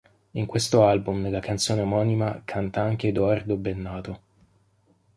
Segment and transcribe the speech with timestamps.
[0.31, 4.21] In questo album, nella canzone omonima, canta anche Edoardo Bennato.